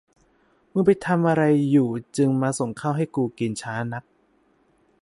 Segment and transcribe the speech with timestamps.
[0.71, 4.03] มึงไปทำอะไรอยู่จึงมาส่งข้าวให้กูกินช้านัก